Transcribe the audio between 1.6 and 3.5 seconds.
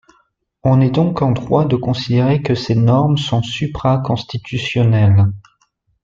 de considérer que ces normes sont